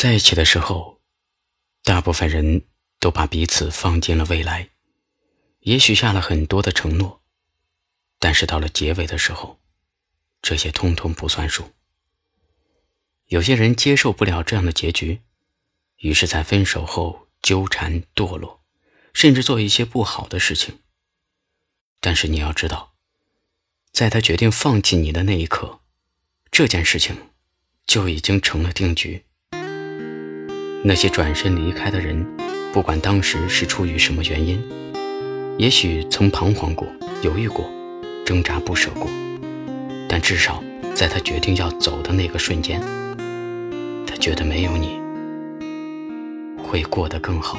[0.00, 1.02] 在一起的时候，
[1.84, 2.64] 大部分人
[2.98, 4.70] 都把彼此放进了未来，
[5.58, 7.22] 也许下了很多的承诺，
[8.18, 9.60] 但是到了结尾的时候，
[10.40, 11.74] 这些通通不算数。
[13.26, 15.20] 有些人接受不了这样的结局，
[15.98, 18.64] 于是，在分手后纠缠堕落，
[19.12, 20.78] 甚至做一些不好的事情。
[22.00, 22.94] 但是你要知道，
[23.92, 25.82] 在他决定放弃你的那一刻，
[26.50, 27.32] 这件事情
[27.84, 29.26] 就已经成了定局。
[30.82, 32.26] 那些转身离开的人，
[32.72, 34.58] 不管当时是出于什么原因，
[35.58, 36.88] 也许曾彷徨过、
[37.22, 37.70] 犹豫过、
[38.24, 39.06] 挣扎不舍过，
[40.08, 40.62] 但至少
[40.94, 42.80] 在他决定要走的那个瞬间，
[44.06, 44.98] 他觉得没有你
[46.62, 47.58] 会过得更好。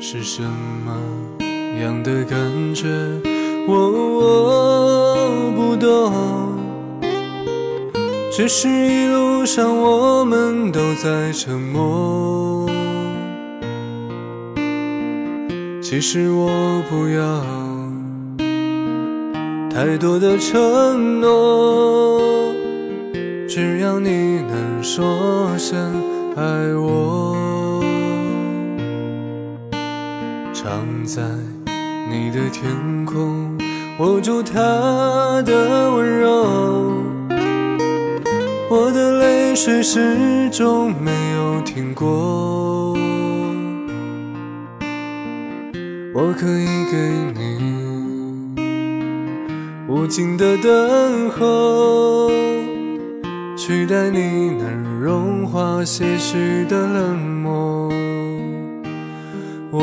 [0.00, 0.98] 是什么
[1.78, 2.88] 样的感觉？
[3.68, 5.61] 我不。
[8.34, 12.66] 只是一路上我们都在沉默。
[15.82, 17.44] 其实我不要
[19.68, 22.54] 太多的承诺，
[23.46, 25.78] 只要你能说声
[26.34, 26.42] 爱
[26.74, 27.84] 我。
[30.54, 31.20] 常在
[32.10, 33.58] 你的天空
[33.98, 36.94] 握住它的温柔。
[38.74, 42.96] 我的泪水始终没有停过，
[46.14, 46.96] 我可以给
[47.34, 48.56] 你
[49.86, 52.30] 无尽的等候，
[53.58, 57.92] 取代你能融化些许的冷漠。
[59.72, 59.78] 哦，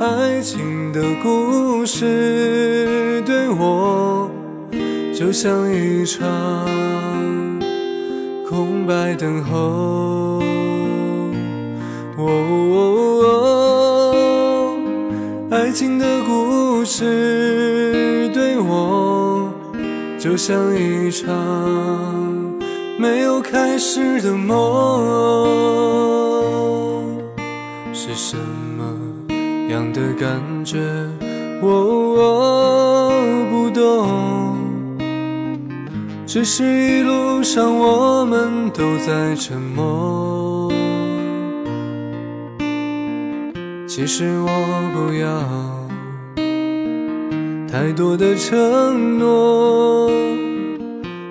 [0.00, 2.35] 爱情的故事。
[5.18, 6.22] 就像一场
[8.46, 10.42] 空白等候，
[12.18, 13.16] 哦，
[15.50, 19.50] 爱情的故事对我
[20.18, 21.34] 就像一场
[22.98, 24.54] 没有开始的梦，
[27.94, 28.36] 是什
[28.76, 28.84] 么
[29.70, 30.78] 样的感觉？
[31.62, 33.10] 我
[33.50, 34.15] 不懂。
[36.36, 40.70] 只是一路上我们都在沉默。
[43.88, 44.46] 其实我
[44.92, 45.26] 不要
[47.66, 50.10] 太多的承诺，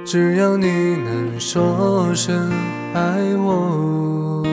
[0.04, 2.52] 只要你能说声
[2.96, 4.44] 爱我。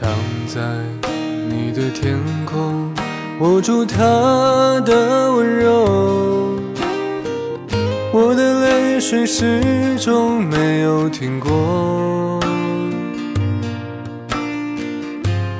[0.00, 0.08] 常
[0.46, 0.60] 在
[1.46, 2.90] 你的天空
[3.38, 6.58] 握住他的温柔，
[8.10, 9.62] 我的泪水始
[9.98, 11.50] 终没有停过。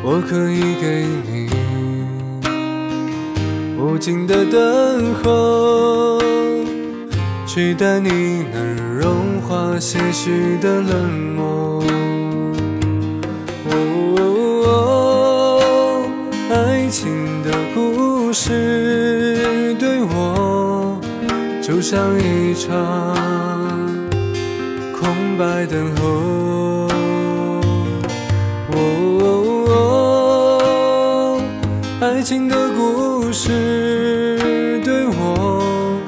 [0.02, 1.50] 我可以给你
[3.78, 6.18] 无尽的等候，
[7.46, 11.89] 取代你能融化些许的冷漠。
[18.30, 21.00] 故事对我
[21.60, 22.70] 就像一场
[24.96, 26.06] 空白等候。
[29.72, 29.82] 哦，
[32.00, 34.38] 爱情的故事
[34.84, 35.98] 对我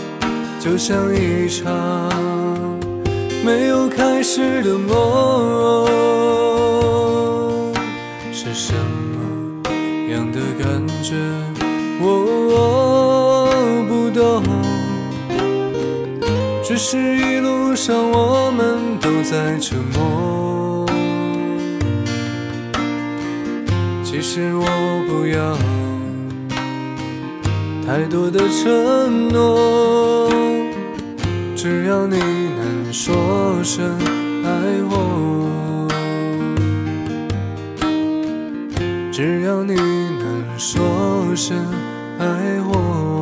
[0.61, 1.67] 就像一场
[3.45, 5.89] 没有开始的梦。
[8.33, 9.73] 是什么？
[10.09, 11.17] 样的感觉，
[12.03, 14.43] 我不懂。
[16.65, 20.87] 只是一路上我们都在沉默。
[24.03, 24.65] 其实我
[25.09, 25.57] 不要
[27.87, 30.31] 太多的承诺，
[31.57, 33.15] 只要你能说
[33.63, 33.99] 声
[34.45, 34.49] 爱
[34.89, 35.89] 我。
[39.11, 40.83] 只要你能说
[41.35, 41.57] 声
[42.19, 43.22] 爱我